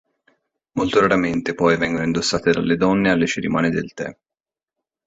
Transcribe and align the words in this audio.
Molto 0.71 0.99
raramente 0.99 1.53
poi 1.53 1.77
vengono 1.77 2.03
indossate 2.05 2.49
dalle 2.49 2.75
donne 2.75 3.11
alle 3.11 3.27
cerimonie 3.27 3.69
del 3.69 3.93
tè. 3.93 4.11